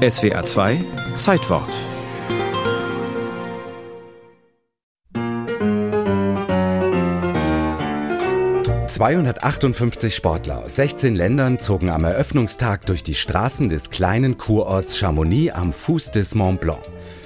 [0.00, 0.82] SWA 2
[1.18, 1.68] Zeitwort.
[8.88, 15.54] »258 Sportler aus 16 Ländern zogen am Eröffnungstag durch die Straßen des kleinen Kurorts Chamonix
[15.54, 16.80] am Fuß des Mont Blanc.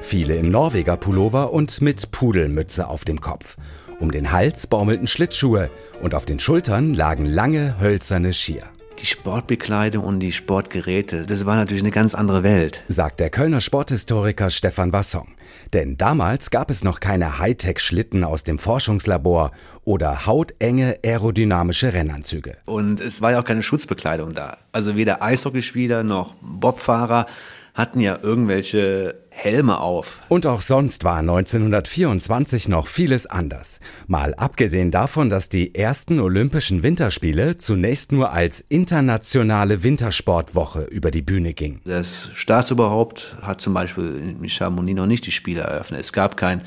[0.00, 3.56] Viele im Norweger Pullover und mit Pudelmütze auf dem Kopf.
[3.98, 5.70] Um den Hals baumelten Schlittschuhe
[6.02, 8.62] und auf den Schultern lagen lange hölzerne Skier
[9.00, 12.82] die Sportbekleidung und die Sportgeräte, das war natürlich eine ganz andere Welt.
[12.88, 15.28] Sagt der Kölner Sporthistoriker Stefan Wasson.
[15.72, 19.52] Denn damals gab es noch keine Hightech-Schlitten aus dem Forschungslabor
[19.84, 22.56] oder hautenge aerodynamische Rennanzüge.
[22.66, 24.58] Und es war ja auch keine Schutzbekleidung da.
[24.72, 27.26] Also weder Eishockeyspieler noch Bobfahrer
[27.74, 30.20] hatten ja irgendwelche Helme auf.
[30.28, 33.80] Und auch sonst war 1924 noch vieles anders.
[34.06, 41.22] Mal abgesehen davon, dass die ersten Olympischen Winterspiele zunächst nur als internationale Wintersportwoche über die
[41.22, 41.80] Bühne gingen.
[41.86, 46.00] Das Staatsoberhaupt hat zum Beispiel in Chamonix noch nicht die Spiele eröffnet.
[46.00, 46.60] Es gab kein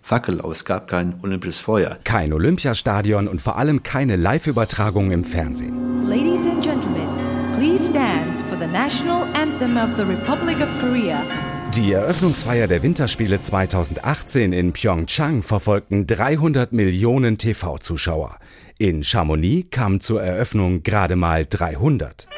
[0.00, 1.98] Fackellauf, es gab kein olympisches Feuer.
[2.04, 6.06] Kein Olympiastadion und vor allem keine Live-Übertragung im Fernsehen.
[6.06, 7.08] Ladies and Gentlemen,
[7.56, 11.22] please stand for the national anthem of the Republic of Korea.
[11.76, 18.38] Die Eröffnungsfeier der Winterspiele 2018 in Pyeongchang verfolgten 300 Millionen TV-Zuschauer.
[18.78, 22.28] In Chamonix kamen zur Eröffnung gerade mal 300.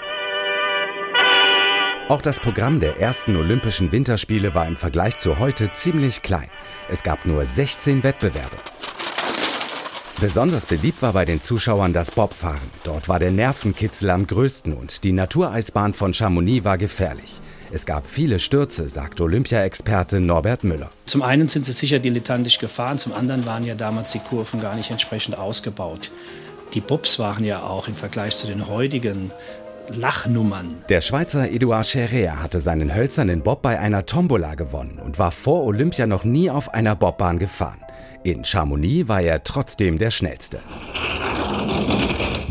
[2.09, 6.48] Auch das Programm der ersten Olympischen Winterspiele war im Vergleich zu heute ziemlich klein.
[6.89, 8.57] Es gab nur 16 Wettbewerbe.
[10.19, 12.70] Besonders beliebt war bei den Zuschauern das Bobfahren.
[12.84, 17.42] Dort war der Nervenkitzel am größten und die Natureisbahn von Chamonix war gefährlich.
[17.72, 20.91] Es gab viele Stürze, sagt Olympia-Experte Norbert Müller.
[21.05, 24.77] Zum einen sind sie sicher dilettantisch gefahren, zum anderen waren ja damals die Kurven gar
[24.77, 26.11] nicht entsprechend ausgebaut.
[26.75, 29.31] Die Bobs waren ja auch im Vergleich zu den heutigen
[29.89, 30.77] Lachnummern.
[30.89, 35.64] Der Schweizer Eduard Scherer hatte seinen hölzernen Bob bei einer Tombola gewonnen und war vor
[35.64, 37.78] Olympia noch nie auf einer Bobbahn gefahren.
[38.25, 40.61] In Chamonix war er trotzdem der schnellste.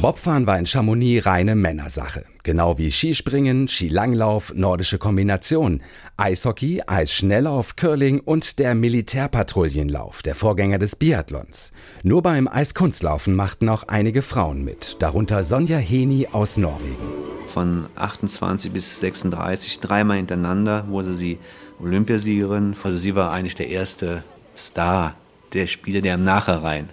[0.05, 2.25] Bobfahren war in Chamonix reine Männersache.
[2.43, 5.81] Genau wie Skispringen, Skilanglauf, nordische Kombination,
[6.15, 11.71] Eishockey, Eisschnelllauf, Curling und der Militärpatrouillenlauf, der Vorgänger des Biathlons.
[12.03, 17.07] Nur beim Eiskunstlaufen machten auch einige Frauen mit, darunter Sonja Heni aus Norwegen.
[17.47, 21.39] Von 28 bis 36, dreimal hintereinander wurde sie
[21.81, 22.75] Olympiasiegerin.
[22.83, 24.23] Also sie war eigentlich der erste
[24.55, 25.15] Star
[25.53, 26.89] der Spieler, der im Nachhinein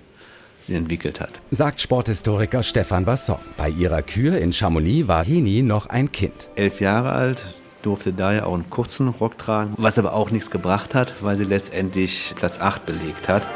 [0.63, 1.41] sie entwickelt hat.
[1.51, 3.39] Sagt Sporthistoriker Stefan Vasson.
[3.57, 6.51] Bei ihrer Kür in Chamonix war Hini noch ein Kind.
[6.55, 10.95] Elf Jahre alt, durfte daher auch einen kurzen Rock tragen, was aber auch nichts gebracht
[10.95, 13.47] hat, weil sie letztendlich Platz 8 belegt hat.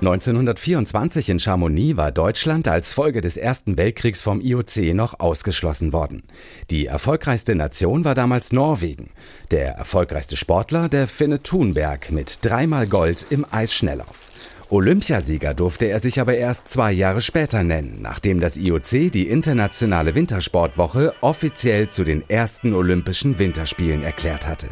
[0.00, 6.24] 1924 in Chamonix war Deutschland als Folge des Ersten Weltkriegs vom IOC noch ausgeschlossen worden.
[6.68, 9.10] Die erfolgreichste Nation war damals Norwegen.
[9.50, 14.28] Der erfolgreichste Sportler der Finne Thunberg mit dreimal Gold im Eisschnelllauf.
[14.70, 20.14] Olympiasieger durfte er sich aber erst zwei Jahre später nennen, nachdem das IOC die Internationale
[20.14, 24.68] Wintersportwoche offiziell zu den ersten Olympischen Winterspielen erklärt hatte.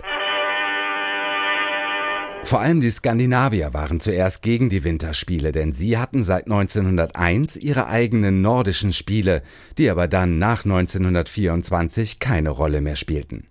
[2.45, 7.87] Vor allem die Skandinavier waren zuerst gegen die Winterspiele, denn sie hatten seit 1901 ihre
[7.87, 9.43] eigenen nordischen Spiele,
[9.79, 13.47] die aber dann nach 1924 keine Rolle mehr spielten.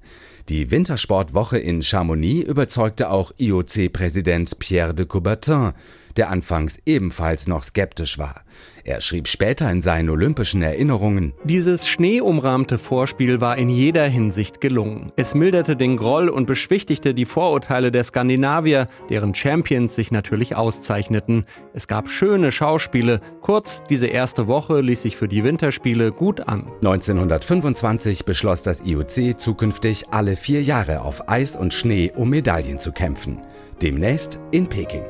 [0.49, 5.73] Die Wintersportwoche in Chamonix überzeugte auch IOC-Präsident Pierre de Coubertin,
[6.17, 8.43] der anfangs ebenfalls noch skeptisch war.
[8.83, 15.11] Er schrieb später in seinen olympischen Erinnerungen, Dieses schneeumrahmte Vorspiel war in jeder Hinsicht gelungen.
[15.15, 21.45] Es milderte den Groll und beschwichtigte die Vorurteile der Skandinavier, deren Champions sich natürlich auszeichneten.
[21.73, 23.21] Es gab schöne Schauspiele.
[23.41, 26.65] Kurz, diese erste Woche ließ sich für die Winterspiele gut an.
[26.81, 32.93] 1925 beschloss das IOC zukünftig alle vier Jahre auf Eis und Schnee um Medaillen zu
[32.93, 33.41] kämpfen.
[33.81, 35.03] Demnächst in Peking.